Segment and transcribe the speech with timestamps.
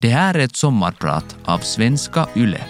[0.00, 2.60] Det här är ett sommarprat av Svenska Yle.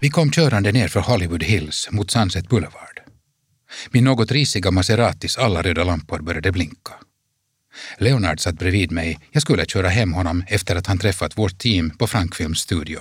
[0.00, 3.00] Vi kom körande ner för Hollywood Hills mot Sunset Boulevard.
[3.90, 6.92] Min något risiga Maseratis alla röda lampor började blinka.
[7.98, 9.18] Leonard satt bredvid mig.
[9.30, 13.00] Jag skulle köra hem honom efter att han träffat vårt team på Frankfilms studio.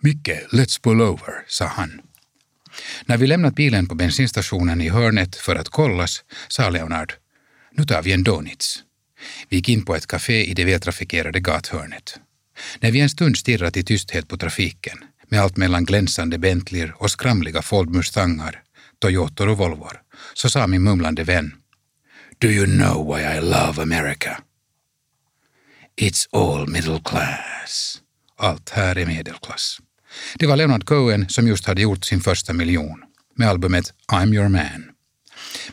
[0.00, 2.00] Micke, let's pull over, sa han.
[3.06, 7.12] När vi lämnat bilen på bensinstationen i hörnet för att kollas sa Leonard,
[7.72, 8.82] nu tar vi en Donuts.
[9.48, 12.18] Vi gick in på ett café i det vältrafikerade gathörnet.
[12.80, 14.98] När vi en stund stirrat i tysthet på trafiken,
[15.28, 18.62] med allt mellan glänsande Bentleyer och skramliga Ford Mustangar,
[18.98, 20.00] Toyotor och Volvor,
[20.34, 21.52] så sa min mumlande vän
[22.40, 24.42] Do you know why I love America?
[25.96, 28.00] It's all middle class.
[28.36, 29.78] Allt här är medelklass.
[30.38, 34.48] Det var Leonard Cohen som just hade gjort sin första miljon med albumet I'm your
[34.48, 34.90] man.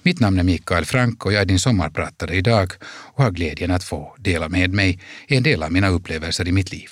[0.03, 3.83] Mitt namn är Mikael Frank och jag är din sommarpratare idag och har glädjen att
[3.83, 6.89] få dela med mig en del av mina upplevelser i mitt liv.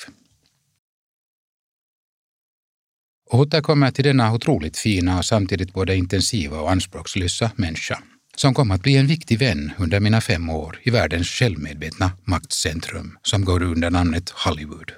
[3.29, 8.03] Och återkommer till denna otroligt fina och samtidigt både intensiva och anspråkslösa människa
[8.35, 13.17] som kom att bli en viktig vän under mina fem år i världens självmedvetna maktcentrum
[13.23, 14.91] som går under namnet Hollywood.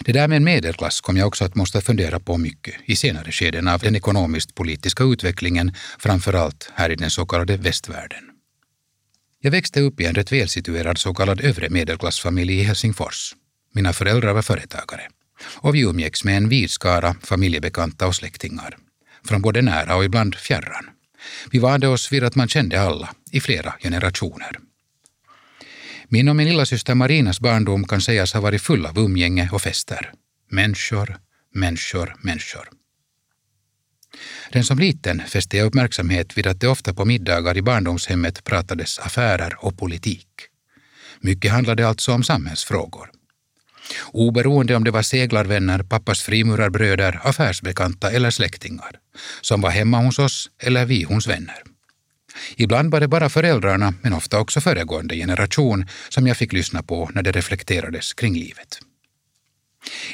[0.00, 3.32] Det där med en medelklass kom jag också att måste fundera på mycket i senare
[3.32, 8.24] skeden av den ekonomiskt-politiska utvecklingen, framför allt här i den så kallade västvärlden.
[9.40, 13.34] Jag växte upp i en rätt välsituerad så kallad övre medelklassfamilj i Helsingfors.
[13.72, 15.08] Mina föräldrar var företagare
[15.44, 18.76] och vi umgicks med en vid skara familjebekanta och släktingar,
[19.24, 20.93] från både nära och ibland fjärran.
[21.50, 24.58] Vi vande oss vid att man kände alla i flera generationer.
[26.08, 30.12] Min och min lillasyster Marinas barndom kan sägas ha varit full av umgänge och fester.
[30.50, 31.18] Människor,
[31.54, 32.68] människor, människor.
[34.52, 38.98] Den som liten fäste jag uppmärksamhet vid att det ofta på middagar i barndomshemmet pratades
[38.98, 40.28] affärer och politik.
[41.20, 43.10] Mycket handlade alltså om samhällsfrågor.
[44.12, 48.98] Oberoende om det var seglarvänner, pappas frimurarbröder, affärsbekanta eller släktingar,
[49.40, 51.62] som var hemma hos oss eller vi hos vänner.
[52.56, 57.10] Ibland var det bara föräldrarna, men ofta också föregående generation, som jag fick lyssna på
[57.14, 58.78] när det reflekterades kring livet.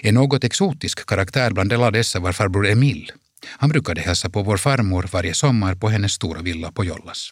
[0.03, 3.13] En något exotisk karaktär bland alla dessa var farbror Emil.
[3.47, 7.31] Han brukade hälsa på vår farmor varje sommar på hennes stora villa på Jollas.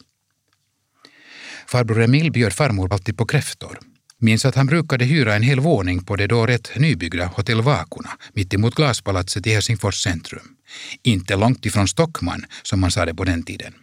[1.67, 3.79] Farbror Emil bjöd farmor alltid på kräftor
[4.21, 8.11] Minns att han brukade hyra en hel våning på det då rätt nybyggda Hotell Vakuna
[8.33, 10.49] mittemot Glaspalatset i Helsingfors centrum.
[11.03, 13.75] Inte långt ifrån Stockman, som man sa det på den tiden.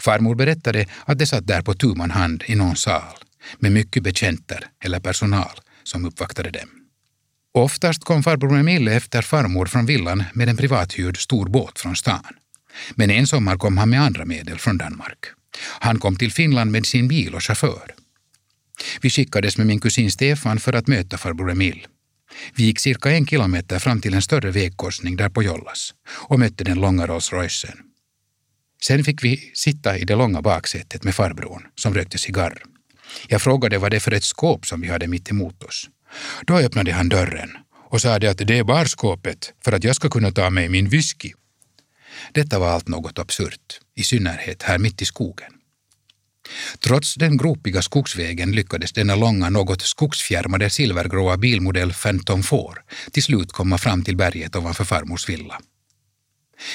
[0.00, 3.16] Farmor berättade att de satt där på tu man hand i någon sal
[3.58, 6.68] med mycket betjänter eller personal som uppvaktade dem.
[7.54, 12.34] Oftast kom farbror Emil efter farmor från villan med en privathyrd stor båt från stan.
[12.94, 15.26] Men en sommar kom han med andra medel från Danmark.
[15.80, 17.94] Han kom till Finland med sin bil och chaufför.
[19.00, 21.86] Vi skickades med min kusin Stefan för att möta farbror Emil.
[22.54, 26.64] Vi gick cirka en kilometer fram till en större vägkorsning där på Jollas och mötte
[26.64, 27.78] den långa Rolls Roycen.
[28.82, 32.62] Sen fick vi sitta i det långa baksätet med farbrorn som rökte cigarr.
[33.28, 35.88] Jag frågade vad det är för ett skåp som vi hade mitt emot oss.
[36.46, 37.50] Då öppnade han dörren
[37.90, 41.32] och sade att det är barskåpet för att jag ska kunna ta mig min whisky.
[42.32, 45.51] Detta var allt något absurt, i synnerhet här mitt i skogen.
[46.80, 52.60] Trots den gropiga skogsvägen lyckades denna långa, något skogsfjärmade silvergråa bilmodell Phantom 4
[53.12, 55.60] till slut komma fram till berget ovanför farmors villa.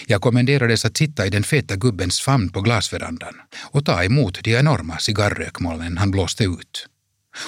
[0.07, 3.35] Jag kommenderades att sitta i den feta gubbens famn på glasverandan
[3.71, 6.87] och ta emot de enorma cigarrökmolnen han blåste ut.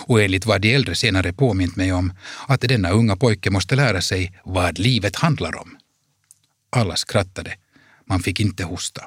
[0.08, 2.14] Och enligt vad de äldre senare påmint mig om,
[2.48, 5.78] att denna unga pojke måste lära sig vad livet handlar om.
[6.70, 7.56] Alla skrattade.
[8.06, 9.06] Man fick inte hosta.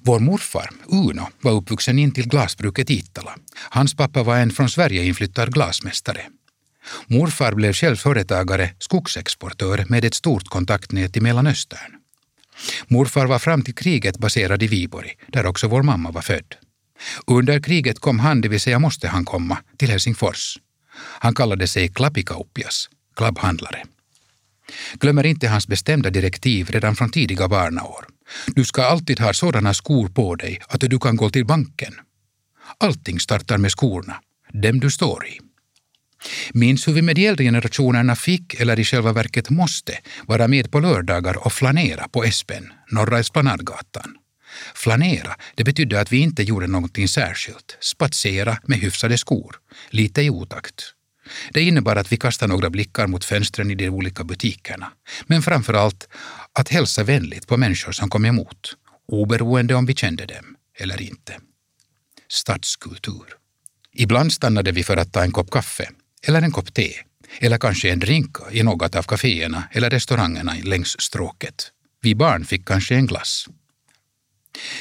[0.00, 3.36] Vår morfar, Uno, var uppvuxen in till glasbruket Iittala.
[3.70, 6.20] Hans pappa var en från Sverige inflyttad glasmästare.
[7.06, 11.92] Morfar blev själv företagare, skogsexportör med ett stort kontaktnät i Mellanöstern.
[12.88, 16.54] Morfar var fram till kriget baserad i Viborg, där också vår mamma var född.
[17.26, 20.58] Under kriget kom han, det vill säga måste han komma, till Helsingfors.
[20.96, 23.82] Han kallade sig Klappikauppias, klubbhandlare.
[25.00, 28.06] Glömmer inte hans bestämda direktiv redan från tidiga barnaår.
[28.46, 31.94] Du ska alltid ha sådana skor på dig att du kan gå till banken.
[32.78, 34.16] Allting startar med skorna,
[34.52, 35.40] dem du står i.
[36.52, 40.70] Minns hur vi med de äldre generationerna fick, eller i själva verket måste, vara med
[40.70, 44.16] på lördagar och flanera på Espen, Norra Esplanadgatan.
[44.74, 47.76] Flanera, det betydde att vi inte gjorde någonting särskilt.
[47.80, 49.56] Spatsera med hyfsade skor,
[49.90, 50.95] lite i otakt.
[51.50, 54.92] Det innebar att vi kastade några blickar mot fönstren i de olika butikerna,
[55.26, 56.08] men framför allt
[56.52, 58.76] att hälsa vänligt på människor som kom emot,
[59.08, 61.40] oberoende om vi kände dem eller inte.
[62.28, 63.24] Stadskultur.
[63.92, 65.90] Ibland stannade vi för att ta en kopp kaffe
[66.26, 66.92] eller en kopp te
[67.40, 71.72] eller kanske en drink i något av kaféerna eller restaurangerna längs stråket.
[72.02, 73.46] Vi barn fick kanske en glass.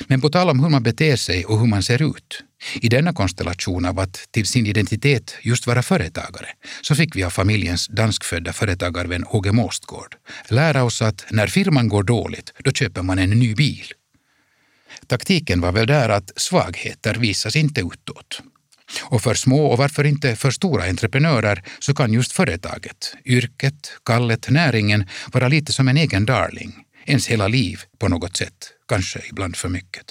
[0.08, 2.44] Men på tal om hur man beter sig och hur man ser ut,
[2.82, 6.48] i denna konstellation av att till sin identitet just vara företagare,
[6.82, 10.16] så fick vi av familjens danskfödda företagarvän Åge Måstgård
[10.50, 13.86] lära oss att när firman går dåligt, då köper man en ny bil.
[15.08, 18.42] Taktiken var väl där att svagheter visas inte utåt.
[19.02, 24.50] Och för små och varför inte för stora entreprenörer så kan just företaget, yrket, kallet,
[24.50, 26.74] näringen vara lite som en egen darling,
[27.06, 30.06] ens hela liv på något sätt, kanske ibland för mycket.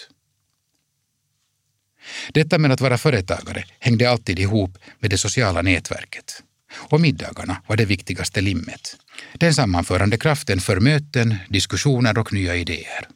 [2.32, 6.42] Detta med att vara företagare hängde alltid ihop med det sociala nätverket.
[6.74, 8.96] Och middagarna var det viktigaste limmet.
[9.34, 13.08] Den sammanförande kraften för möten, diskussioner och nya idéer.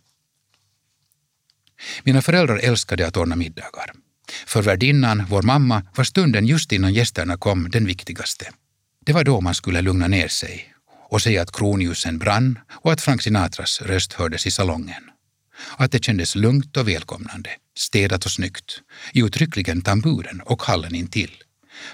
[2.03, 3.93] Mina föräldrar älskade att ordna middagar.
[4.47, 8.51] För värdinnan, vår mamma, var stunden just innan gästerna kom den viktigaste.
[9.07, 10.75] Det var då man skulle lugna ner sig
[11.11, 15.11] och säga att kronljusen brann och att Frank Sinatras röst hördes i salongen.
[15.77, 18.81] Att det kändes lugnt och välkomnande, städat och snyggt,
[19.15, 21.43] uttryckligen tamburen och hallen intill.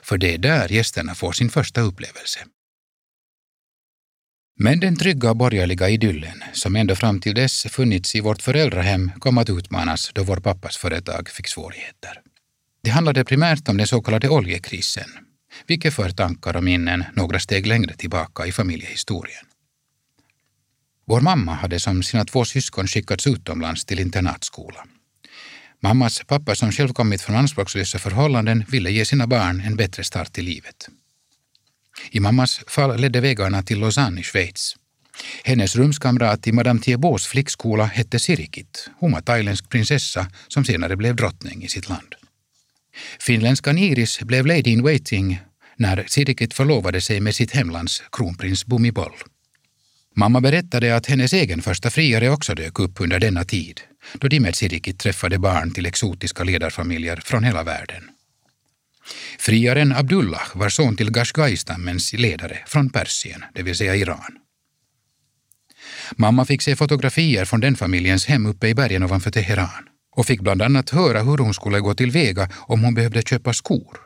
[0.03, 2.41] För det är där gästerna får sin första upplevelse.
[4.57, 9.39] Men den trygga borgerliga idyllen, som ända fram till dess funnits i vårt föräldrahem, kom
[9.39, 12.21] att utmanas då vår pappas företag fick svårigheter.
[12.83, 15.11] Det handlade primärt om den så kallade oljekrisen,
[15.67, 19.45] vilket för tankar och minnen några steg längre tillbaka i familjehistorien.
[21.07, 24.85] Vår mamma hade som sina två syskon skickats utomlands till internatskola.
[25.81, 30.39] Mammas pappa som själv kommit från anspråkslösa förhållanden ville ge sina barn en bättre start
[30.39, 30.89] i livet.
[32.11, 34.77] I mammas fall ledde vägarna till Lausanne i Schweiz.
[35.45, 38.91] Hennes rumskamrat i Madame Thiebaus flickskola hette Sirikit.
[38.99, 42.15] Hon var thailändsk prinsessa som senare blev drottning i sitt land.
[43.21, 45.41] Finländskan Iris blev lady in waiting
[45.77, 49.13] när Sirikit förlovade sig med sitt hemlands kronprins Bhumibol.
[50.17, 53.81] Mamma berättade att hennes egen första friare också dök upp under denna tid,
[54.15, 58.11] då de med Sirikit träffade barn till exotiska ledarfamiljer från hela världen.
[59.39, 64.39] Friaren Abdullah var son till Gashgai-stammens ledare från Persien, det vill säga Iran.
[66.17, 70.41] Mamma fick se fotografier från den familjens hem uppe i bergen ovanför Teheran och fick
[70.41, 74.04] bland annat höra hur hon skulle gå tillväga om hon behövde köpa skor.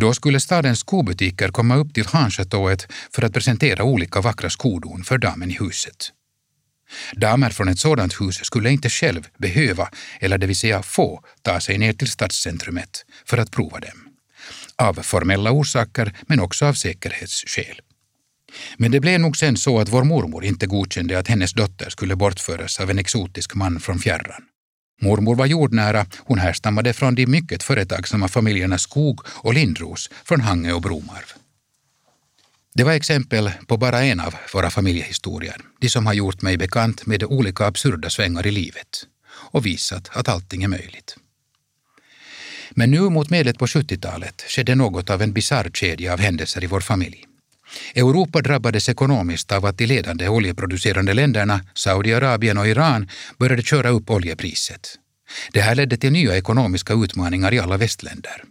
[0.00, 5.18] Då skulle stadens skobutiker komma upp till Hanschatået för att presentera olika vackra skodon för
[5.18, 6.12] damen i huset.
[7.12, 9.88] Damer från ett sådant hus skulle inte själv behöva,
[10.20, 14.08] eller det vill säga få, ta sig ner till stadscentrumet för att prova dem.
[14.76, 17.80] Av formella orsaker, men också av säkerhetsskäl.
[18.76, 22.16] Men det blev nog sen så att vår mormor inte godkände att hennes dotter skulle
[22.16, 24.42] bortföras av en exotisk man från fjärran.
[25.00, 30.72] Mormor var jordnära, hon härstammade från de mycket företagsamma familjerna Skog och Lindros från Hangö
[30.72, 31.32] och Bromarv.
[32.74, 37.06] Det var exempel på bara en av våra familjehistorier, de som har gjort mig bekant
[37.06, 41.16] med olika absurda svängar i livet och visat att allting är möjligt.
[42.70, 46.66] Men nu mot medlet på 70-talet skedde något av en bisarr kedja av händelser i
[46.66, 47.26] vår familj.
[47.94, 54.10] Europa drabbades ekonomiskt av att de ledande oljeproducerande länderna, Saudiarabien och Iran, började köra upp
[54.10, 54.98] oljepriset.
[55.52, 58.44] Det här ledde till nya ekonomiska utmaningar i alla västländer.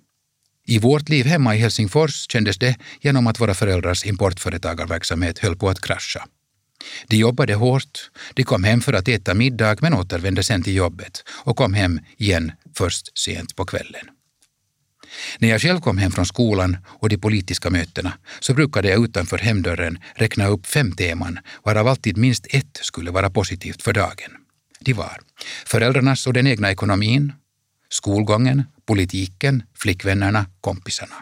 [0.65, 5.69] I vårt liv hemma i Helsingfors kändes det genom att våra föräldrars importföretagarverksamhet höll på
[5.69, 6.27] att krascha.
[7.07, 11.23] De jobbade hårt, de kom hem för att äta middag men återvände sen till jobbet
[11.29, 14.05] och kom hem igen först sent på kvällen.
[15.39, 19.38] När jag själv kom hem från skolan och de politiska mötena så brukade jag utanför
[19.38, 24.32] hemdörren räkna upp fem teman varav alltid minst ett skulle vara positivt för dagen.
[24.79, 25.20] De var
[25.65, 27.34] föräldrarnas och den egna ekonomin,
[27.89, 31.15] skolgången, politiken, flickvännerna, kompisarna.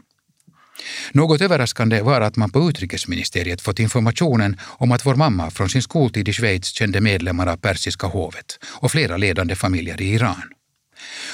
[1.12, 5.82] Något överraskande var att man på utrikesministeriet fått informationen om att vår mamma från sin
[5.82, 10.42] skoltid i Schweiz kände medlemmar av persiska hovet och flera ledande familjer i Iran.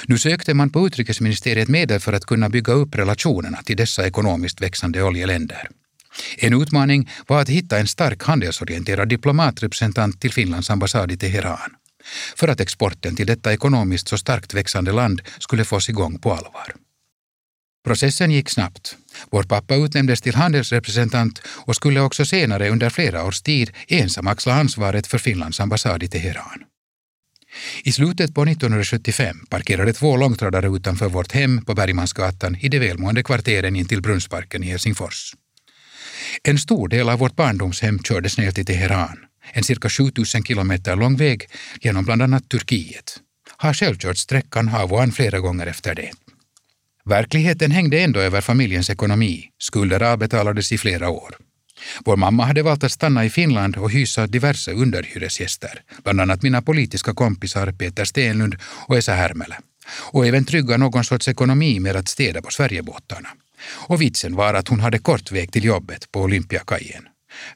[0.06, 4.60] Nu sökte man på utrikesministeriet medel för att kunna bygga upp relationerna till dessa ekonomiskt
[4.60, 5.68] växande oljeländer.
[6.38, 11.70] En utmaning var att hitta en stark handelsorienterad diplomatrepresentant till Finlands ambassad i Teheran
[12.36, 16.74] för att exporten till detta ekonomiskt så starkt växande land skulle fås igång på allvar.
[17.84, 18.96] Processen gick snabbt.
[19.30, 24.54] Vår pappa utnämndes till handelsrepresentant och skulle också senare under flera års tid ensam axla
[24.54, 26.64] ansvaret för Finlands ambassad i Teheran.
[27.84, 33.22] I slutet på 1975 parkerade två långtradare utanför vårt hem på Bergmansgatan i de välmående
[33.22, 35.34] kvarteren intill Brunnsparken i Helsingfors.
[36.42, 39.18] En stor del av vårt barndomshem kördes ner till Teheran,
[39.52, 41.46] en cirka 7000 kilometer lång väg
[41.80, 43.20] genom bland annat Turkiet.
[43.56, 46.10] Har själv kört sträckan av och an flera gånger efter det.
[47.04, 49.44] Verkligheten hängde ändå över familjens ekonomi.
[49.58, 51.34] Skulder avbetalades i flera år.
[52.04, 56.62] Vår mamma hade valt att stanna i Finland och hysa diverse underhyresgäster, bland annat mina
[56.62, 59.58] politiska kompisar Peter Stenlund och Esa Härmälä,
[60.12, 63.28] och även trygga någon sorts ekonomi med att städa på Sverigebåtarna.
[63.70, 67.08] Och vitsen var att hon hade kort väg till jobbet på Olympiakajen.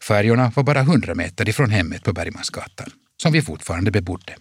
[0.02, 2.90] Färjorna var bara hundra meter ifrån hemmet på Bergmansgatan,
[3.22, 4.36] som vi fortfarande bebodde.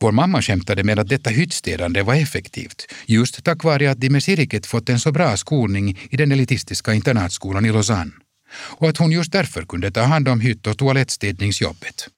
[0.00, 4.22] Vår mamma skämtade med att detta hyttstädande var effektivt, just tack vare att de med
[4.22, 8.12] cirket fått en så bra skolning i den elitistiska internatskolan i Lausanne
[8.56, 12.08] och att hon just därför kunde ta hand om hytt och toalettstädningsjobbet.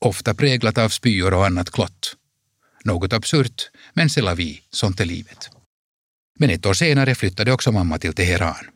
[0.00, 2.16] Ofta präglat av spyor och annat klott.
[2.84, 5.48] Något absurt, men c'est la vie, sånt är livet.
[6.38, 8.66] Men ett år senare flyttade också mamma till Teheran.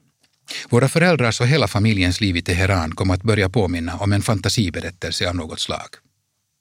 [0.69, 5.29] Våra föräldrars och hela familjens liv i Teheran kom att börja påminna om en fantasiberättelse
[5.29, 5.88] av något slag.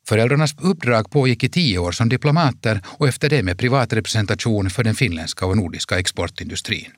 [0.08, 4.96] Föräldrarnas uppdrag pågick i tio år som diplomater och efter det med privatrepresentation för den
[4.96, 6.92] finländska och nordiska exportindustrin.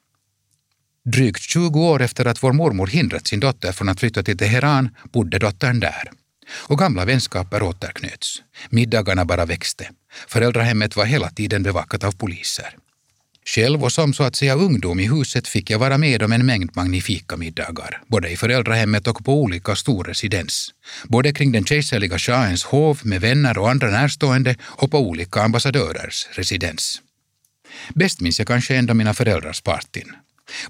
[1.06, 4.90] Drygt 20 år efter att vår mormor hindrat sin dotter från att flytta till Teheran
[5.14, 6.12] bodde dottern där.
[6.54, 8.42] Och gamla vänskaper återknöts.
[8.70, 9.90] Middagarna bara växte.
[10.28, 12.78] Föräldrahemmet var hela tiden bevakat av poliser.
[13.46, 16.46] Själv och som så att säga ungdom i huset fick jag vara med om en
[16.46, 20.74] mängd magnifika middagar, både i föräldrahemmet och på olika storresidens.
[21.04, 26.28] Både kring den kejserliga shahens hov med vänner och andra närstående och på olika ambassadörers
[26.32, 27.02] residens.
[27.96, 30.16] Bäst minns jag kanske ändå mina föräldrars partyn.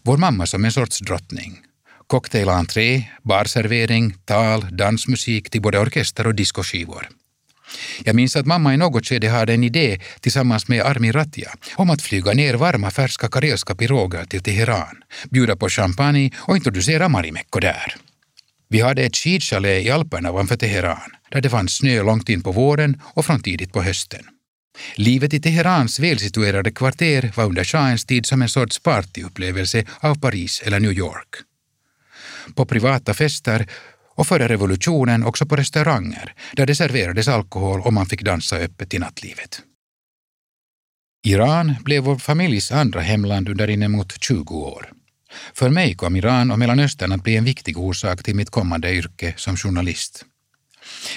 [0.04, 1.60] Vår mamma som en sorts drottning.
[2.08, 7.10] Cocktailentré, barservering, tal, dansmusik till både orkester och diskoskivor.
[8.04, 11.90] Jag minns att mamma i något skede hade en idé tillsammans med Armin Ratia om
[11.90, 17.60] att flyga ner varma färska karelska piroger till Teheran, bjuda på champagne och introducera Marimekko
[17.60, 17.96] där.
[18.70, 22.52] Vi hade ett skidchalet i Alperna ovanför Teheran där det fanns snö långt in på
[22.52, 24.26] våren och från tidigt på hösten.
[24.96, 30.62] Livet i Teherans välsituerade kvarter var under shahens tid som en sorts partyupplevelse av Paris
[30.66, 31.36] eller New York.
[32.56, 33.68] På privata fester
[34.16, 38.94] och före revolutionen också på restauranger där det serverades alkohol och man fick dansa öppet
[38.94, 39.62] i nattlivet.
[41.24, 44.92] Iran blev vår familjs andra hemland under inemot 20 år.
[45.54, 49.34] För mig kom Iran och Mellanöstern att bli en viktig orsak till mitt kommande yrke
[49.38, 50.26] som journalist.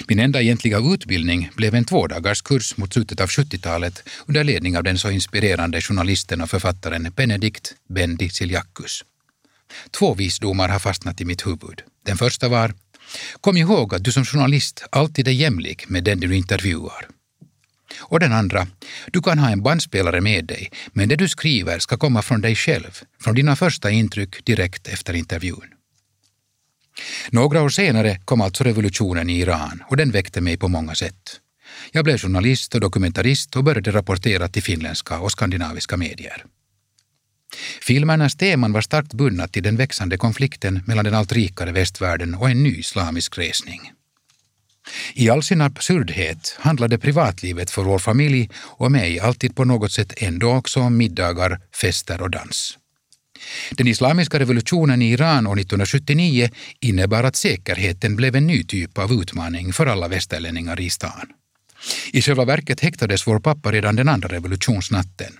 [0.07, 4.99] Min enda egentliga utbildning blev en tvådagarskurs mot slutet av 70-talet under ledning av den
[4.99, 9.03] så inspirerande journalisten och författaren Benedikt Bendi Siljakus.
[9.91, 11.81] Två visdomar har fastnat i mitt huvud.
[12.05, 12.73] Den första var
[13.41, 17.07] Kom ihåg att du som journalist alltid är jämlik med den du intervjuar.
[17.99, 18.67] Och den andra,
[19.07, 22.55] du kan ha en bandspelare med dig, men det du skriver ska komma från dig
[22.55, 25.74] själv, från dina första intryck direkt efter intervjun.
[27.29, 31.39] Några år senare kom alltså revolutionen i Iran och den väckte mig på många sätt.
[31.91, 36.45] Jag blev journalist och dokumentarist och började rapportera till finländska och skandinaviska medier.
[37.81, 42.49] Filmernas teman var starkt bundna till den växande konflikten mellan den allt rikare västvärlden och
[42.49, 43.91] en ny islamisk resning.
[45.13, 50.13] I all sin absurdhet handlade privatlivet för vår familj och mig alltid på något sätt
[50.17, 52.77] ändå också om middagar, fester och dans.
[53.71, 56.49] Den islamiska revolutionen i Iran år 1979
[56.79, 61.27] innebar att säkerheten blev en ny typ av utmaning för alla västerlänningar i stan.
[62.13, 65.33] I själva verket häktades vår pappa redan den andra revolutionsnatten,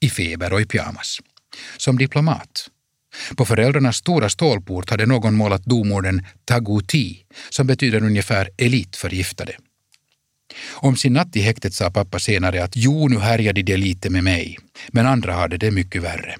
[0.00, 1.18] i feber och i pyjamas.
[1.76, 2.68] Som diplomat.
[3.36, 9.56] På föräldrarnas stora stålport hade någon målat domorden Taguti, som betyder ungefär elitförgiftade.
[10.70, 14.24] Om sin natt i häktet sa pappa senare att jo, nu härjade de lite med
[14.24, 16.36] mig, men andra hade det mycket värre.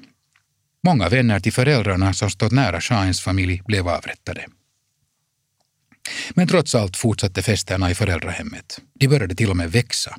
[0.85, 4.47] Många vänner till föräldrarna som stått nära shahens familj blev avrättade.
[6.31, 8.81] Men trots allt fortsatte festerna i föräldrahemmet.
[8.95, 10.17] De började till och med växa.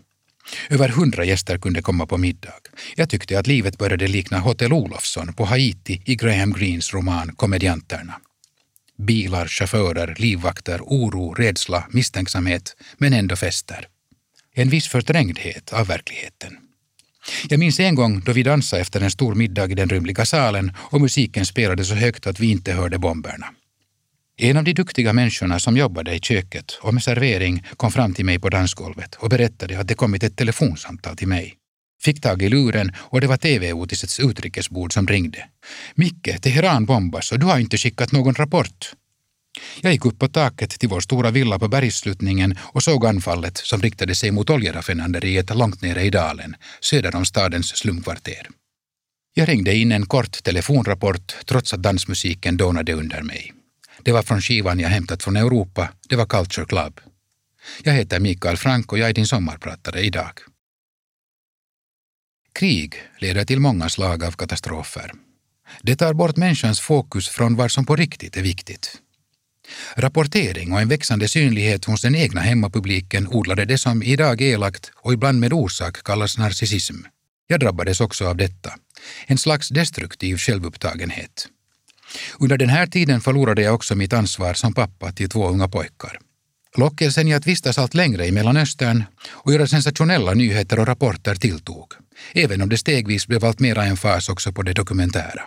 [0.70, 2.54] Över hundra gäster kunde komma på middag.
[2.96, 8.14] Jag tyckte att livet började likna Hotell Olofsson på Haiti i Graham Greens roman Komedianterna.
[8.98, 13.88] Bilar, chaufförer, livvakter, oro, rädsla, misstänksamhet, men ändå fester.
[14.56, 16.58] En viss förträngdhet av verkligheten.
[17.50, 20.72] Jag minns en gång då vi dansade efter en stor middag i den rymliga salen
[20.78, 23.46] och musiken spelade så högt att vi inte hörde bomberna.
[24.38, 28.26] En av de duktiga människorna som jobbade i köket och med servering kom fram till
[28.26, 31.54] mig på dansgolvet och berättade att det kommit ett telefonsamtal till mig.
[32.04, 35.46] Fick tag i luren och det var TV-Otisets utrikesbord som ringde.
[35.96, 38.94] Micke, Teheran bombas och du har inte skickat någon rapport.
[39.82, 43.82] Jag gick upp på taket till vår stora villa på bergssluttningen och såg anfallet som
[43.82, 48.48] riktade sig mot oljeraffinaderiet långt nere i dalen, söder om stadens slumkvarter.
[49.34, 53.54] Jag ringde in en kort telefonrapport trots att dansmusiken dånade under mig.
[54.04, 57.00] Det var från skivan jag hämtat från Europa, det var Culture Club.
[57.84, 60.40] Jag heter Mikael Frank och jag är din sommarpratare idag.
[62.54, 65.12] Krig leder till många slag av katastrofer.
[65.82, 69.00] Det tar bort människans fokus från vad som på riktigt är viktigt.
[69.96, 75.14] Rapportering och en växande synlighet hos den egna hemmapubliken odlade det som idag elakt och
[75.14, 76.96] ibland med orsak kallas narcissism.
[77.48, 78.74] Jag drabbades också av detta,
[79.28, 81.48] en slags destruktiv självupptagenhet.
[82.40, 86.20] Under den här tiden förlorade jag också mitt ansvar som pappa till två unga pojkar.
[86.78, 91.94] Lockelsen i att vistas allt längre i Mellanöstern och göra sensationella nyheter och rapporter tilltog,
[92.34, 95.44] även om det stegvis blev allt mera en fas också på det dokumentära.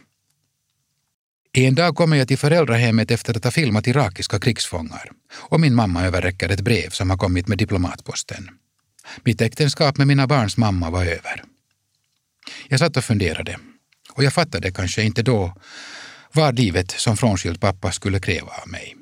[1.58, 6.04] En dag kommer jag till föräldrahemmet efter att ha filmat irakiska krigsfångar och min mamma
[6.04, 8.48] överräcker ett brev som har kommit med diplomatposten.
[9.24, 11.44] Mitt äktenskap med mina barns mamma var över.
[12.68, 13.58] Jag satt och funderade
[14.12, 15.54] och jag fattade kanske inte då
[16.32, 18.96] vad livet som frånskild pappa skulle kräva av mig.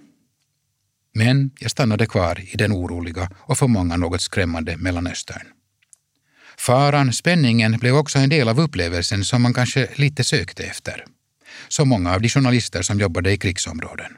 [1.14, 5.46] Men jag stannade kvar i den oroliga och för många något skrämmande Mellanöstern.
[6.58, 11.04] Faran, spänningen, blev också en del av upplevelsen som man kanske lite sökte efter.
[11.68, 14.12] Så många av de journalister som jobbade i krigsområden.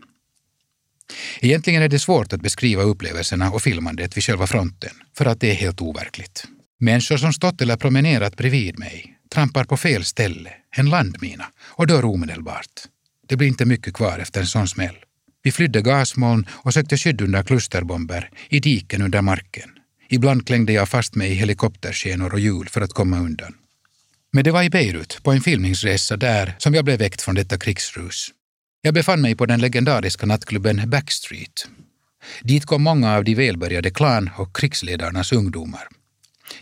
[1.40, 5.50] Egentligen är det svårt att beskriva upplevelserna och filmandet vid själva fronten, för att det
[5.50, 6.44] är helt overkligt.
[6.80, 12.04] Människor som stått eller promenerat bredvid mig trampar på fel ställe, en landmina, och dör
[12.04, 12.82] omedelbart.
[13.28, 14.96] Det blir inte mycket kvar efter en sån smäll.
[15.42, 19.70] Vi flydde gasmoln och sökte skydd under klusterbomber, i diken under marken.
[20.08, 23.54] Ibland klängde jag fast mig i helikopterskenor och hjul för att komma undan.
[24.36, 27.58] Men det var i Beirut, på en filmningsresa där, som jag blev väckt från detta
[27.58, 28.28] krigsrus.
[28.82, 31.68] Jag befann mig på den legendariska nattklubben Backstreet.
[32.42, 35.88] Dit kom många av de välbärgade klan och krigsledarnas ungdomar.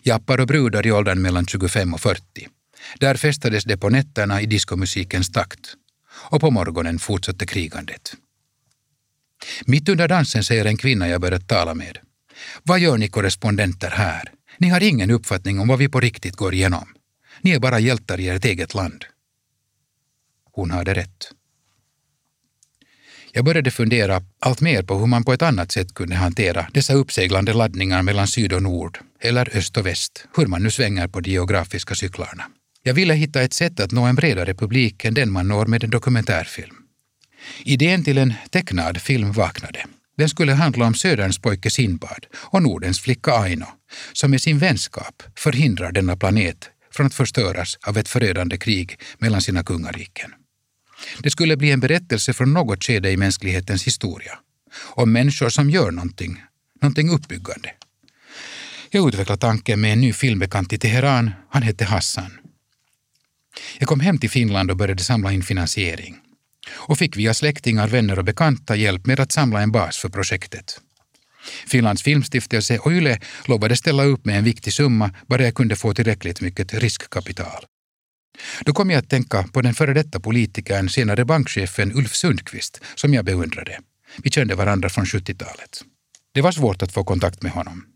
[0.03, 2.23] Jappar och brudar i åldern mellan 25 och 40.
[3.01, 5.75] Där festades det på nätterna i diskomusikens takt.
[6.31, 8.15] Och på morgonen fortsatte krigandet.
[9.65, 11.99] Mitt under dansen säger en kvinna jag börjat tala med.
[12.63, 14.33] Vad gör ni korrespondenter här?
[14.59, 16.89] Ni har ingen uppfattning om vad vi på riktigt går igenom.
[17.45, 19.05] Ni är bara hjältar i ert eget land.
[20.53, 21.31] Hon hade rätt.
[23.33, 26.95] Jag började fundera allt mer på hur man på ett annat sätt kunde hantera dessa
[26.95, 31.21] uppseglande laddningar mellan syd och nord, eller öst och väst, hur man nu svänger på
[31.21, 32.45] de geografiska cyklarna.
[32.83, 35.85] Jag ville hitta ett sätt att nå en bredare publik än den man når med
[35.85, 36.77] en dokumentärfilm.
[37.65, 39.87] Idén till en tecknad film vaknade.
[40.17, 43.67] Den skulle handla om Söderns pojke Sinbad och Nordens flicka Aino,
[44.13, 49.43] som med sin vänskap förhindrar denna planet från att förstöras av ett förödande krig mellan
[49.43, 50.31] sina kungariken.
[51.19, 54.39] Det skulle bli en berättelse från något skede i mänsklighetens historia.
[54.81, 56.43] Om människor som gör någonting,
[56.83, 57.71] någonting uppbyggande.
[58.91, 61.31] Jag utvecklade tanken med en ny filmbekant i Teheran.
[61.51, 62.39] Han hette Hassan.
[63.79, 66.17] Jag kom hem till Finland och började samla in finansiering
[66.71, 70.81] och fick via släktingar, vänner och bekanta hjälp med att samla en bas för projektet.
[71.67, 75.95] Finlands filmstiftelse och YLE lovade ställa upp med en viktig summa bara jag kunde få
[75.95, 77.65] tillräckligt mycket riskkapital.
[78.61, 83.15] Då kom jag att tänka på den före detta politikern, senare bankchefen Ulf Sundqvist, som
[83.15, 83.79] jag beundrade.
[84.17, 85.83] Vi kände varandra från 70-talet.
[86.33, 87.87] Det var svårt att få kontakt med honom.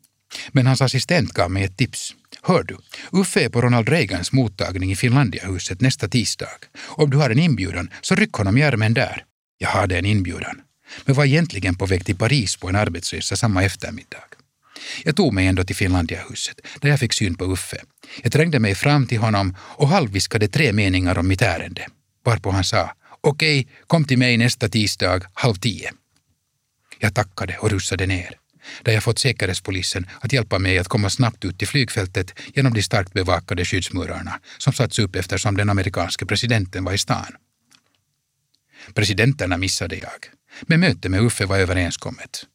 [0.53, 2.15] Men hans assistent gav mig ett tips.
[2.43, 2.77] Hör du,
[3.13, 6.49] Uffe är på Ronald Reagans mottagning i Finlandiahuset nästa tisdag.
[6.79, 9.25] Om du har en inbjudan, så ryck honom i armen där.
[9.59, 10.61] Jag hade en inbjudan,
[11.05, 14.24] men var egentligen på väg till Paris på en arbetsresa samma eftermiddag.
[15.05, 17.77] Jag tog mig ändå till Finlandiahuset, där jag fick syn på Uffe.
[18.22, 21.87] Jag trängde mig fram till honom och halvviskade tre meningar om mitt ärende,
[22.24, 25.92] varpå han sa Okej, kom till mig nästa tisdag halv tio.
[26.98, 28.38] Jag tackade och rusade ner
[28.83, 32.83] där jag fått Säkerhetspolisen att hjälpa mig att komma snabbt ut till flygfältet genom de
[32.83, 37.37] starkt bevakade skyddsmurarna som satts upp eftersom den amerikanske presidenten var i stan.
[38.94, 40.24] Presidenterna missade jag,
[40.63, 42.47] men mötet med Uffe var överenskommet.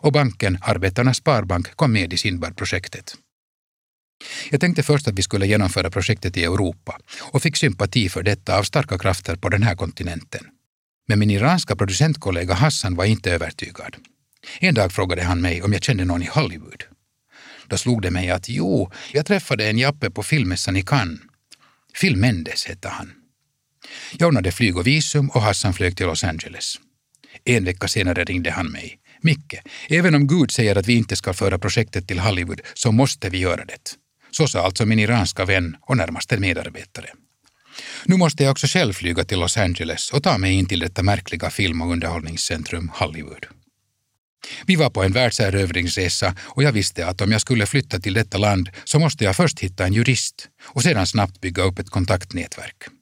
[0.00, 3.14] Och banken Arbetarnas Sparbank kom med i Sindbad-projektet.
[4.50, 8.58] Jag tänkte först att vi skulle genomföra projektet i Europa och fick sympati för detta
[8.58, 10.46] av starka krafter på den här kontinenten.
[11.08, 13.96] Men min iranska producentkollega Hassan var inte övertygad.
[14.60, 16.84] En dag frågade han mig om jag kände någon i Hollywood.
[17.66, 21.20] Då slog det mig att jo, jag träffade en jappe på filmmässan i Cannes.
[22.00, 23.12] Phil Mendes hette han.
[24.12, 26.78] Jag ordnade flyg och visum och Hassan flög till Los Angeles.
[27.44, 28.98] En vecka senare ringde han mig.
[29.20, 29.54] Micke,
[29.88, 33.38] även om Gud säger att vi inte ska föra projektet till Hollywood så måste vi
[33.38, 33.96] göra det.
[34.30, 37.08] Så sa alltså min iranska vän och närmaste medarbetare.
[38.04, 41.02] Nu måste jag också själv flyga till Los Angeles och ta mig in till detta
[41.02, 43.46] märkliga film och underhållningscentrum Hollywood.
[44.66, 48.38] Vi var på en världserövringsresa och jag visste att om jag skulle flytta till detta
[48.38, 52.97] land så måste jag först hitta en jurist och sedan snabbt bygga upp ett kontaktnätverk.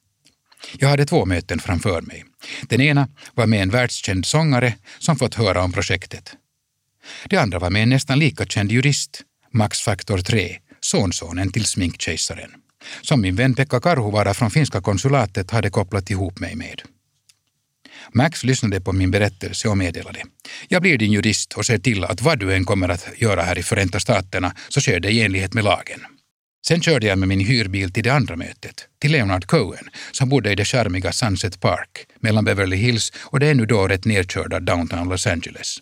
[0.78, 2.24] Jag hade två möten framför mig.
[2.68, 6.32] Den ena var med en världskänd sångare som fått höra om projektet.
[7.28, 12.50] Det andra var med en nästan lika känd jurist, Max Factor 3, sonsonen till sminkkejsaren,
[13.02, 16.82] som min vän Pekka Karhuvaara från finska konsulatet hade kopplat ihop mig med.
[18.12, 20.22] Max lyssnade på min berättelse och meddelade.
[20.68, 23.58] Jag blir din jurist och ser till att vad du än kommer att göra här
[23.58, 26.00] i Förenta Staterna så sker det i enlighet med lagen.
[26.68, 30.52] Sen körde jag med min hyrbil till det andra mötet, till Leonard Cohen, som bodde
[30.52, 35.08] i det charmiga Sunset Park mellan Beverly Hills och det ännu då rätt nedkörda downtown
[35.08, 35.78] Los Angeles.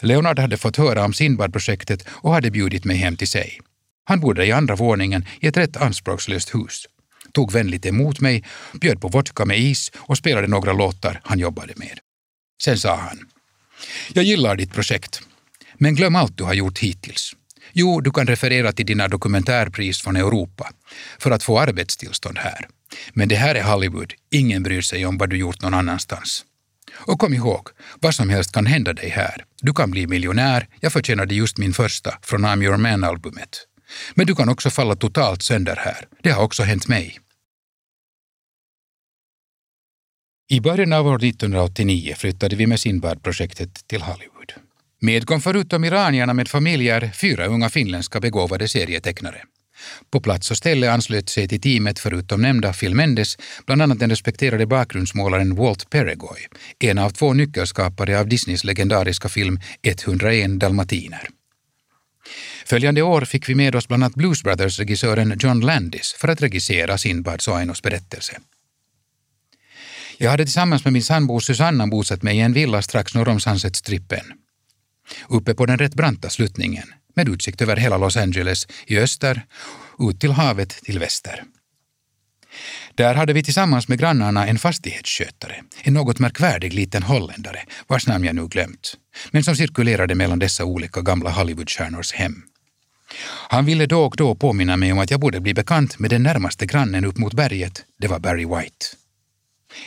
[0.00, 3.60] Leonard hade fått höra om Sindbad-projektet och hade bjudit mig hem till sig.
[4.04, 6.86] Han bodde i andra våningen i ett rätt anspråkslöst hus
[7.36, 8.44] tog vänligt emot mig,
[8.80, 11.98] bjöd på vodka med is och spelade några låtar han jobbade med.
[12.62, 13.18] Sen sa han.
[14.12, 15.22] Jag gillar ditt projekt,
[15.74, 17.32] men glöm allt du har gjort hittills.
[17.78, 20.70] Jo, du kan referera till dina dokumentärpris från Europa
[21.18, 22.68] för att få arbetstillstånd här.
[23.12, 26.44] Men det här är Hollywood, ingen bryr sig om vad du gjort någon annanstans.
[26.94, 27.68] Och kom ihåg,
[28.00, 29.44] vad som helst kan hända dig här.
[29.62, 33.66] Du kan bli miljonär, jag förtjänade just min första från I'm your man-albumet.
[34.14, 36.08] Men du kan också falla totalt sönder här.
[36.22, 37.18] Det har också hänt mig.
[40.48, 44.35] I början av år 1989 flyttade vi med Sinbad-projektet till Hollywood.
[45.00, 49.42] Med kom förutom iranierna med familjer fyra unga finländska begåvade serietecknare.
[50.10, 54.10] På plats och ställe anslöt sig till teamet förutom nämnda Phil Mendes bland annat den
[54.10, 56.46] respekterade bakgrundsmålaren Walt Peregoy,
[56.78, 61.28] en av två nyckelskapare av Disneys legendariska film 101 dalmatiner.
[62.66, 66.98] Följande år fick vi med oss bland annat Blues Brothers-regissören John Landis för att regissera
[66.98, 68.40] Sinbads och Ainos berättelse.
[70.18, 73.40] Jag hade tillsammans med min sambo Susanna bosatt mig i en villa strax norr om
[73.40, 74.32] Sunset-strippen.
[75.28, 79.42] Uppe på den rätt branta sluttningen med utsikt över hela Los Angeles i öster,
[79.98, 81.44] ut till havet till väster.
[82.94, 88.24] Där hade vi tillsammans med grannarna en fastighetsskötare, en något märkvärdig liten holländare vars namn
[88.24, 88.94] jag nu glömt,
[89.30, 92.42] men som cirkulerade mellan dessa olika gamla Hollywoodstjärnors hem.
[93.48, 96.22] Han ville då och då påminna mig om att jag borde bli bekant med den
[96.22, 98.86] närmaste grannen upp mot berget, det var Barry White.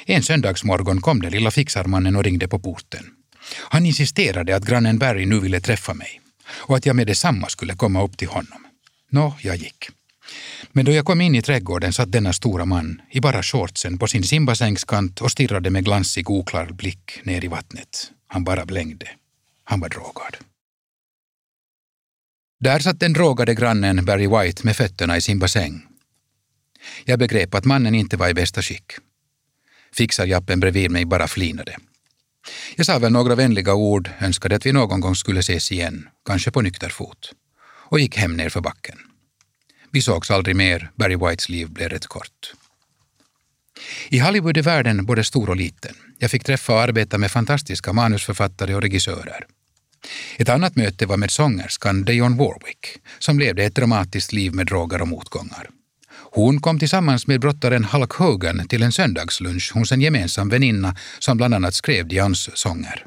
[0.05, 3.18] En söndagsmorgon kom den lilla fixarmannen och ringde på porten.
[3.57, 7.75] Han insisterade att grannen Barry nu ville träffa mig och att jag med detsamma skulle
[7.75, 8.67] komma upp till honom.
[9.09, 9.89] Nå, jag gick.
[10.71, 14.07] Men då jag kom in i trädgården satt denna stora man i bara shortsen på
[14.07, 18.11] sin simbassängskant och stirrade med glansig oklar blick ner i vattnet.
[18.27, 19.09] Han bara blängde.
[19.63, 20.37] Han var drogad.
[22.59, 25.81] Där satt den drogade grannen Barry White med fötterna i sin bassäng.
[27.05, 28.91] Jag begrep att mannen inte var i bästa skick.
[29.93, 31.77] Fixarjappen bredvid mig bara flinade.
[32.75, 36.51] Jag sa väl några vänliga ord, önskade att vi någon gång skulle ses igen, kanske
[36.51, 37.31] på nykter fot,
[37.61, 38.97] och gick hem ner för backen.
[39.91, 42.53] Vi sågs aldrig mer, Barry Whites liv blev rätt kort.
[44.09, 45.95] I Hollywood är världen både stor och liten.
[46.17, 49.45] Jag fick träffa och arbeta med fantastiska manusförfattare och regissörer.
[50.37, 52.87] Ett annat möte var med sångerskan Dionne Warwick,
[53.19, 55.69] som levde ett dramatiskt liv med droger och motgångar.
[56.31, 61.37] Hon kom tillsammans med brottaren Hulk Hogan till en söndagslunch hos en gemensam väninna som
[61.37, 63.05] bland annat skrev Dians sånger.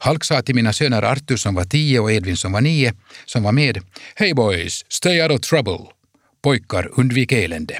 [0.00, 3.42] Hulk sa till mina söner Arthur som var tio och Edvin som var nio, som
[3.42, 3.78] var med,
[4.14, 5.86] Hey boys, stay out of trouble.
[6.42, 7.78] Pojkar, undvik elände.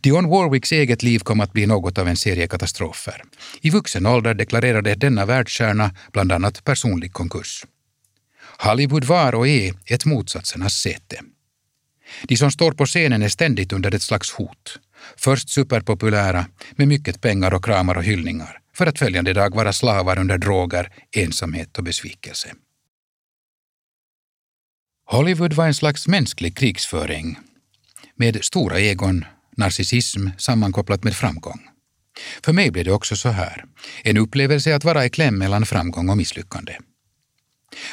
[0.00, 3.22] Dionne Warwicks eget liv kom att bli något av en serie katastrofer.
[3.60, 7.64] I vuxen ålder deklarerade denna världsstjärna bland annat personlig konkurs.
[8.58, 11.16] Hollywood var och är ett motsatsernas säte.
[12.22, 14.78] De som står på scenen är ständigt under ett slags hot.
[15.16, 16.46] Först superpopulära,
[16.76, 20.92] med mycket pengar och kramar och hyllningar, för att följande dag vara slavar under droger,
[21.16, 22.54] ensamhet och besvikelse.
[25.06, 27.38] Hollywood var en slags mänsklig krigsföring
[28.16, 29.24] med stora egon,
[29.56, 31.60] narcissism sammankopplat med framgång.
[32.44, 33.64] För mig blev det också så här,
[34.04, 36.76] en upplevelse att vara i kläm mellan framgång och misslyckande.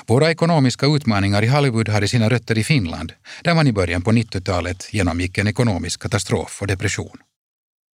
[0.07, 3.13] Våra ekonomiska utmaningar i Hollywood hade sina rötter i Finland,
[3.43, 7.17] där man i början på 90-talet genomgick en ekonomisk katastrof och depression.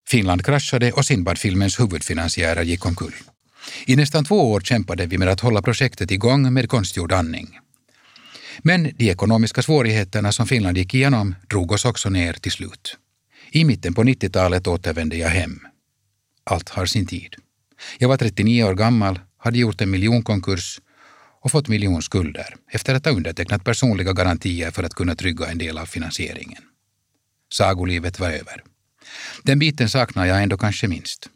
[0.08, 3.14] Finland kraschade och Sinbad-filmens huvudfinansiärer gick omkull.
[3.86, 7.60] I nästan två år kämpade vi med att hålla projektet igång med konstgjord andning.
[8.60, 12.98] Men de ekonomiska svårigheterna som Finland gick igenom drog oss också ner till slut.
[13.52, 15.60] I mitten på 90-talet återvände jag hem.
[16.44, 17.36] Allt har sin tid.
[17.98, 20.80] Jag var 39 år gammal, hade gjort en miljonkonkurs
[21.46, 25.78] och fått miljonskulder efter att ha undertecknat personliga garantier för att kunna trygga en del
[25.78, 26.64] av finansieringen.
[27.54, 28.64] Sagolivet var över.
[29.44, 31.30] Den biten saknar jag ändå kanske minst.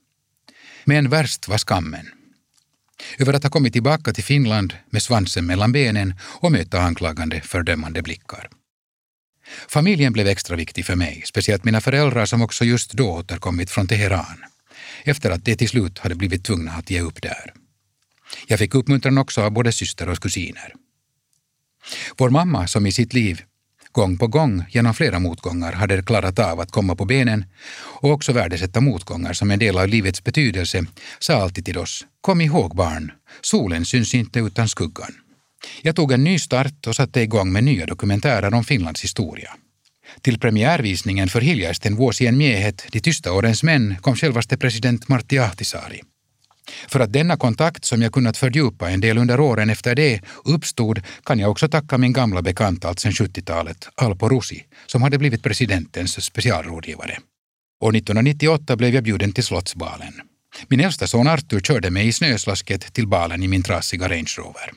[0.86, 2.10] Men värst var skammen.
[3.17, 8.02] Över att ha kommit tillbaka till Finland med svansen mellan benen och möta anklagande, fördömande
[8.02, 8.50] blickar.
[9.67, 13.88] Familjen blev extra viktig för mig, speciellt mina föräldrar som också just då återkommit från
[13.88, 14.43] Teheran,
[15.04, 17.54] efter att de till slut hade blivit tvungna att ge upp där.
[18.47, 20.73] Jag fick uppmuntran också av både syster och kusiner.
[22.17, 23.41] Vår mamma, som i sitt liv
[23.91, 27.45] gång på gång genom flera motgångar hade klarat av att komma på benen
[28.01, 30.85] och också värdesätta motgångar som en del av livets betydelse,
[31.19, 33.11] sa alltid till oss Kom ihåg barn,
[33.41, 35.13] solen syns inte utan skuggan.
[35.81, 39.55] Jag tog en ny start och satte igång med nya dokumentärer om Finlands historia.
[40.21, 46.01] Till premiärvisningen för Hiljaisten vuosien miehet, De tysta årens män, kom självaste president Martti Ahtisaari.
[46.88, 51.01] För att denna kontakt, som jag kunnat fördjupa en del under åren efter det, uppstod
[51.23, 55.43] kan jag också tacka min gamla bekant allt sedan 70-talet, Alpo Rusi, som hade blivit
[55.43, 57.17] presidentens specialrådgivare.
[57.82, 60.13] År 1998 blev jag bjuden till Slottsbalen.
[60.67, 64.71] Min äldsta son Arthur körde mig i snöslasket till balen i min trasiga Range Rover.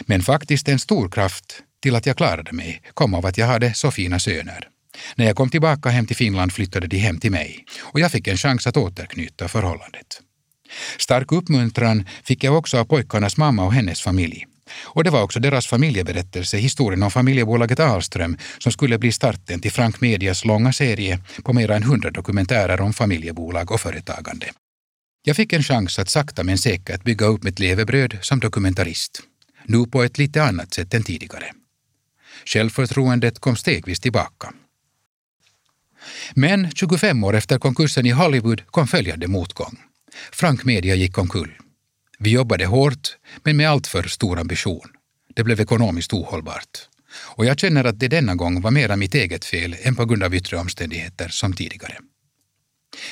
[0.00, 3.74] Men faktiskt en stor kraft till att jag klarade mig kom av att jag hade
[3.74, 4.68] så fina söner.
[5.16, 8.28] När jag kom tillbaka hem till Finland flyttade de hem till mig och jag fick
[8.28, 10.20] en chans att återknyta förhållandet.
[10.98, 14.46] Stark uppmuntran fick jag också av pojkarnas mamma och hennes familj.
[14.84, 19.72] Och det var också deras familjeberättelse, historien om familjebolaget Ahlström, som skulle bli starten till
[19.72, 24.46] Frank Medias långa serie på mer än hundra dokumentärer om familjebolag och företagande.
[25.22, 29.20] Jag fick en chans att sakta men säkert bygga upp mitt levebröd som dokumentarist.
[29.64, 31.52] Nu på ett lite annat sätt än tidigare.
[32.44, 34.52] Självförtroendet kom stegvis tillbaka.
[36.34, 39.78] Men 25 år efter konkursen i Hollywood kom följande motgång.
[40.32, 41.52] Frank Media gick omkull.
[42.18, 44.88] Vi jobbade hårt, men med alltför stor ambition.
[45.34, 46.88] Det blev ekonomiskt ohållbart.
[47.36, 50.22] Och jag känner att det denna gång var mera mitt eget fel än på grund
[50.22, 51.98] av yttre omständigheter som tidigare.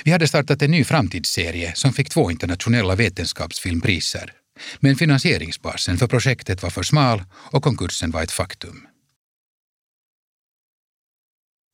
[0.04, 4.32] Vi hade startat en ny framtidsserie som fick två internationella vetenskapsfilmpriser.
[4.80, 8.86] Men finansieringsbasen för projektet var för smal och konkursen var ett faktum.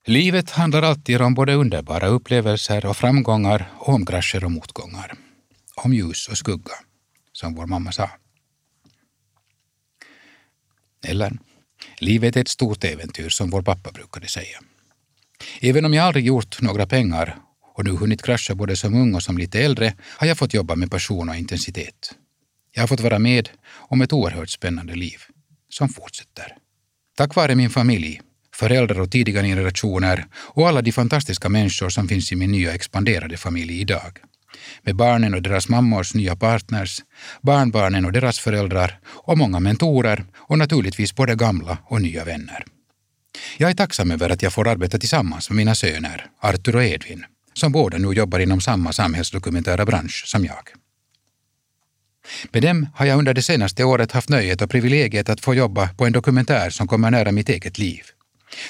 [0.06, 5.14] Livet handlar alltid om både underbara upplevelser och framgångar och om krascher och motgångar.
[5.76, 6.74] Om ljus och skugga,
[7.32, 8.10] som vår mamma sa.
[11.06, 11.32] Eller,
[11.98, 14.60] livet är ett stort äventyr som vår pappa brukade säga.
[15.60, 17.36] Även om jag aldrig gjort några pengar
[17.74, 20.76] och nu hunnit krascha både som ung och som lite äldre har jag fått jobba
[20.76, 22.14] med passion och intensitet.
[22.72, 25.18] Jag har fått vara med om ett oerhört spännande liv
[25.68, 26.56] som fortsätter.
[27.16, 28.20] Tack vare min familj
[28.62, 33.37] föräldrar och tidiga generationer och alla de fantastiska människor som finns i min nya expanderade
[33.37, 34.18] familj idag.
[34.83, 37.01] Med barnen och deras mammors nya partners,
[37.40, 42.64] barnbarnen och deras föräldrar och många mentorer och naturligtvis både gamla och nya vänner.
[43.59, 47.25] Jag är tacksam över att jag får arbeta tillsammans med mina söner, Artur och Edvin,
[47.55, 50.68] som båda nu jobbar inom samma samhällsdokumentära bransch som jag.
[52.53, 55.88] Med dem har jag under det senaste året haft nöjet och privilegiet att få jobba
[55.88, 58.03] på en dokumentär som kommer nära mitt eget liv.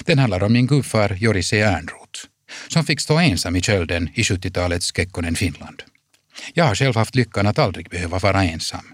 [0.05, 1.59] Den handlar om min gudfar Joris E.
[1.59, 2.19] Ernroth,
[2.67, 5.83] som fick stå ensam i kölden i 70-talets Kekkonen Finland.
[6.53, 8.93] Jag har själv haft lyckan att aldrig behöva vara ensam.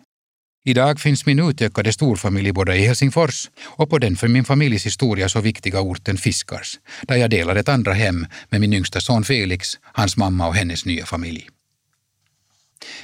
[0.65, 5.29] Idag finns min utökade storfamilj både i Helsingfors och på den för min familjs historia
[5.29, 9.79] så viktiga orten Fiskars, där jag delar ett andra hem med min yngsta son Felix,
[9.81, 11.49] hans mamma och hennes nya familj.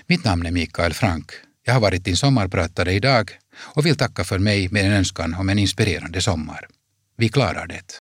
[0.08, 1.32] Mitt namn är Mikael Frank.
[1.66, 5.50] Jag har varit din sommarpratare idag och vill tacka för mig med en önskan om
[5.50, 6.68] en inspirerande sommar.
[7.18, 7.94] Vi klarar det.